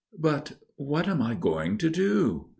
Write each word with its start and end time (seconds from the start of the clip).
"But 0.17 0.53
what 0.77 1.07
am 1.07 1.21
I 1.21 1.35
going 1.35 1.77
to 1.77 1.87
do?" 1.91 2.49